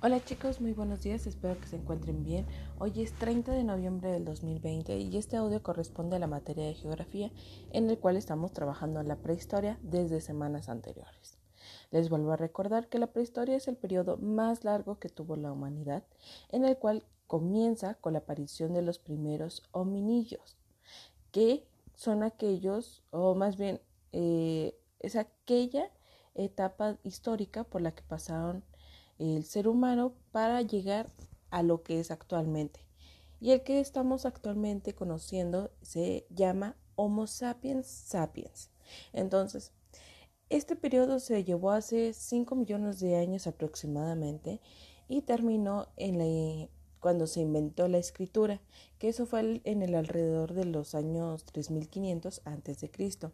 Hola 0.00 0.24
chicos, 0.24 0.60
muy 0.60 0.74
buenos 0.74 1.02
días, 1.02 1.26
espero 1.26 1.60
que 1.60 1.66
se 1.66 1.74
encuentren 1.74 2.22
bien. 2.22 2.46
Hoy 2.78 3.02
es 3.02 3.12
30 3.14 3.50
de 3.50 3.64
noviembre 3.64 4.12
del 4.12 4.24
2020 4.24 4.96
y 4.96 5.16
este 5.16 5.36
audio 5.36 5.60
corresponde 5.60 6.14
a 6.14 6.20
la 6.20 6.28
materia 6.28 6.66
de 6.66 6.74
geografía 6.74 7.32
en 7.72 7.90
el 7.90 7.98
cual 7.98 8.16
estamos 8.16 8.52
trabajando 8.52 9.00
en 9.00 9.08
la 9.08 9.16
prehistoria 9.16 9.76
desde 9.82 10.20
semanas 10.20 10.68
anteriores. 10.68 11.36
Les 11.90 12.10
vuelvo 12.10 12.30
a 12.30 12.36
recordar 12.36 12.86
que 12.88 13.00
la 13.00 13.08
prehistoria 13.08 13.56
es 13.56 13.66
el 13.66 13.76
periodo 13.76 14.18
más 14.18 14.62
largo 14.62 15.00
que 15.00 15.08
tuvo 15.08 15.34
la 15.34 15.50
humanidad, 15.50 16.04
en 16.50 16.64
el 16.64 16.78
cual 16.78 17.04
comienza 17.26 17.94
con 17.94 18.12
la 18.12 18.20
aparición 18.20 18.74
de 18.74 18.82
los 18.82 19.00
primeros 19.00 19.64
hominillos, 19.72 20.58
que 21.32 21.66
son 21.94 22.22
aquellos, 22.22 23.02
o 23.10 23.34
más 23.34 23.56
bien 23.56 23.80
eh, 24.12 24.78
es 25.00 25.16
aquella 25.16 25.90
etapa 26.36 26.98
histórica 27.02 27.64
por 27.64 27.80
la 27.80 27.90
que 27.90 28.04
pasaron 28.04 28.62
el 29.18 29.44
ser 29.44 29.68
humano 29.68 30.14
para 30.32 30.62
llegar 30.62 31.12
a 31.50 31.62
lo 31.62 31.82
que 31.82 32.00
es 32.00 32.10
actualmente. 32.10 32.86
Y 33.40 33.52
el 33.52 33.62
que 33.62 33.80
estamos 33.80 34.26
actualmente 34.26 34.94
conociendo 34.94 35.70
se 35.82 36.26
llama 36.30 36.76
Homo 36.96 37.26
sapiens 37.26 37.86
sapiens. 37.86 38.70
Entonces, 39.12 39.72
este 40.48 40.76
periodo 40.76 41.20
se 41.20 41.44
llevó 41.44 41.72
hace 41.72 42.12
5 42.12 42.54
millones 42.54 43.00
de 43.00 43.16
años 43.16 43.46
aproximadamente 43.46 44.60
y 45.08 45.22
terminó 45.22 45.88
en 45.96 46.18
la, 46.18 46.68
cuando 47.00 47.26
se 47.26 47.40
inventó 47.40 47.88
la 47.88 47.98
escritura, 47.98 48.60
que 48.98 49.08
eso 49.08 49.26
fue 49.26 49.60
en 49.64 49.82
el 49.82 49.94
alrededor 49.94 50.54
de 50.54 50.64
los 50.64 50.94
años 50.94 51.44
3500 51.44 52.42
antes 52.44 52.80
de 52.80 52.90
Cristo. 52.90 53.32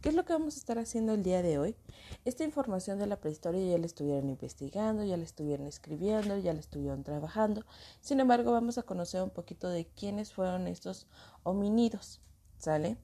¿Qué 0.00 0.08
es 0.08 0.14
lo 0.14 0.24
que 0.24 0.32
vamos 0.32 0.54
a 0.56 0.58
estar 0.58 0.78
haciendo 0.78 1.14
el 1.14 1.22
día 1.22 1.42
de 1.42 1.58
hoy? 1.58 1.76
Esta 2.24 2.44
información 2.44 2.98
de 2.98 3.06
la 3.06 3.20
prehistoria 3.20 3.64
ya 3.64 3.78
la 3.78 3.86
estuvieron 3.86 4.28
investigando, 4.28 5.04
ya 5.04 5.16
la 5.16 5.24
estuvieron 5.24 5.66
escribiendo, 5.66 6.36
ya 6.38 6.52
la 6.52 6.60
estuvieron 6.60 7.04
trabajando. 7.04 7.64
Sin 8.00 8.20
embargo, 8.20 8.52
vamos 8.52 8.78
a 8.78 8.82
conocer 8.82 9.22
un 9.22 9.30
poquito 9.30 9.68
de 9.68 9.86
quiénes 9.86 10.32
fueron 10.32 10.66
estos 10.66 11.06
homínidos, 11.42 12.20
¿sale? 12.58 12.96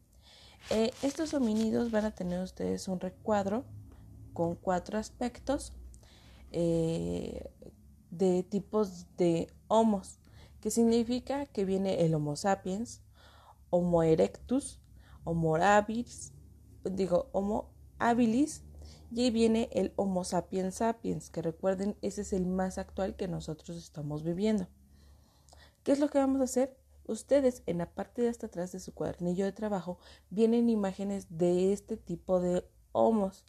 Eh, 0.70 0.92
estos 1.02 1.34
homínidos 1.34 1.90
van 1.90 2.06
a 2.06 2.14
tener 2.14 2.42
ustedes 2.42 2.88
un 2.88 3.00
recuadro 3.00 3.64
con 4.32 4.54
cuatro 4.54 4.98
aspectos 4.98 5.72
eh, 6.56 7.50
de 8.18 8.42
tipos 8.42 9.06
de 9.16 9.48
homos, 9.68 10.18
que 10.60 10.70
significa 10.70 11.46
que 11.46 11.64
viene 11.64 12.04
el 12.04 12.14
Homo 12.14 12.36
sapiens, 12.36 13.02
Homo 13.70 14.02
erectus, 14.02 14.80
Homo 15.24 15.56
habilis, 15.56 16.32
digo 16.84 17.28
Homo 17.32 17.70
habilis, 17.98 18.62
y 19.10 19.22
ahí 19.22 19.30
viene 19.30 19.68
el 19.72 19.92
Homo 19.96 20.24
sapiens 20.24 20.76
sapiens, 20.76 21.30
que 21.30 21.42
recuerden, 21.42 21.96
ese 22.02 22.22
es 22.22 22.32
el 22.32 22.46
más 22.46 22.78
actual 22.78 23.16
que 23.16 23.28
nosotros 23.28 23.76
estamos 23.76 24.22
viviendo. 24.22 24.66
¿Qué 25.82 25.92
es 25.92 25.98
lo 25.98 26.08
que 26.08 26.18
vamos 26.18 26.40
a 26.40 26.44
hacer? 26.44 26.76
Ustedes 27.06 27.62
en 27.66 27.78
la 27.78 27.92
parte 27.92 28.22
de 28.22 28.28
hasta 28.28 28.46
atrás 28.46 28.72
de 28.72 28.80
su 28.80 28.94
cuadernillo 28.94 29.44
de 29.44 29.52
trabajo 29.52 29.98
vienen 30.30 30.70
imágenes 30.70 31.26
de 31.28 31.72
este 31.72 31.98
tipo 31.98 32.40
de 32.40 32.64
homos. 32.92 33.44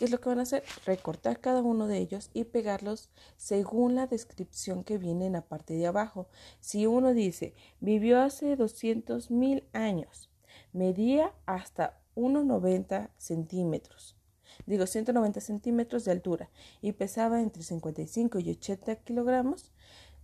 ¿Qué 0.00 0.06
es 0.06 0.12
lo 0.12 0.18
que 0.18 0.30
van 0.30 0.38
a 0.38 0.44
hacer? 0.44 0.64
Recortar 0.86 1.40
cada 1.40 1.60
uno 1.60 1.86
de 1.86 1.98
ellos 1.98 2.30
y 2.32 2.44
pegarlos 2.44 3.10
según 3.36 3.94
la 3.94 4.06
descripción 4.06 4.82
que 4.82 4.96
viene 4.96 5.26
en 5.26 5.34
la 5.34 5.42
parte 5.42 5.74
de 5.74 5.86
abajo. 5.86 6.26
Si 6.58 6.86
uno 6.86 7.12
dice, 7.12 7.52
vivió 7.80 8.22
hace 8.22 8.56
200 8.56 9.30
mil 9.30 9.62
años, 9.74 10.30
medía 10.72 11.34
hasta 11.44 12.00
1,90 12.16 13.10
centímetros, 13.18 14.16
digo 14.64 14.86
190 14.86 15.38
centímetros 15.42 16.06
de 16.06 16.12
altura 16.12 16.48
y 16.80 16.92
pesaba 16.92 17.42
entre 17.42 17.62
55 17.62 18.38
y 18.38 18.52
80 18.52 18.96
kilogramos 19.04 19.70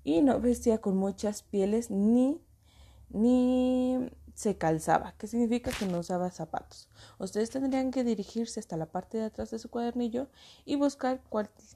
y 0.04 0.22
no 0.22 0.40
vestía 0.40 0.78
con 0.78 0.96
muchas 0.96 1.42
pieles 1.42 1.90
ni 1.90 2.40
ni 3.10 4.08
se 4.36 4.58
calzaba, 4.58 5.14
que 5.16 5.26
significa 5.26 5.70
que 5.72 5.86
no 5.86 6.00
usaba 6.00 6.30
zapatos. 6.30 6.90
Ustedes 7.18 7.48
tendrían 7.48 7.90
que 7.90 8.04
dirigirse 8.04 8.60
hasta 8.60 8.76
la 8.76 8.84
parte 8.84 9.16
de 9.16 9.24
atrás 9.24 9.50
de 9.50 9.58
su 9.58 9.70
cuadernillo 9.70 10.28
y 10.66 10.76
buscar 10.76 11.22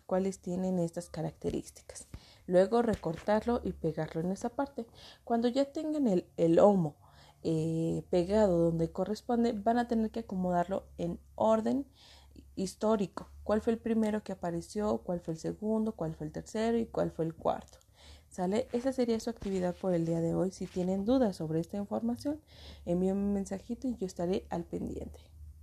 cuáles 0.06 0.41
tienen 0.41 0.78
estas 0.78 1.09
características. 1.09 2.06
Luego 2.47 2.82
recortarlo 2.82 3.62
y 3.65 3.72
pegarlo 3.72 4.21
en 4.21 4.31
esa 4.31 4.50
parte. 4.50 4.87
Cuando 5.25 5.48
ya 5.48 5.72
tengan 5.72 6.06
el, 6.06 6.26
el 6.37 6.56
lomo 6.56 6.97
eh, 7.43 8.04
pegado 8.10 8.59
donde 8.59 8.92
corresponde, 8.92 9.53
van 9.53 9.78
a 9.78 9.88
tener 9.88 10.10
que 10.10 10.21
acomodarlo 10.21 10.84
en 10.98 11.19
orden 11.37 11.87
histórico. 12.56 13.31
¿Cuál 13.42 13.62
fue 13.62 13.72
el 13.72 13.78
primero 13.78 14.22
que 14.22 14.32
apareció? 14.32 14.98
¿Cuál 14.98 15.21
fue 15.21 15.32
el 15.32 15.41
segundo? 15.41 15.92
¿Cuál 15.92 16.15
fue 16.15 16.27
el 16.27 16.32
tercero? 16.32 16.77
¿Y 16.77 16.84
cuál 16.84 17.10
fue 17.10 17.25
el 17.25 17.34
cuarto? 17.34 17.78
¿Sale? 18.30 18.68
Esa 18.72 18.92
sería 18.92 19.18
su 19.18 19.28
actividad 19.28 19.74
por 19.74 19.92
el 19.92 20.06
día 20.06 20.20
de 20.20 20.34
hoy. 20.34 20.52
Si 20.52 20.66
tienen 20.66 21.04
dudas 21.04 21.36
sobre 21.36 21.58
esta 21.58 21.76
información, 21.76 22.41
envíenme 22.86 23.24
un 23.24 23.32
mensajito 23.34 23.88
y 23.88 23.96
yo 23.96 24.06
estaré 24.06 24.46
al 24.50 24.64
pendiente. 24.64 25.29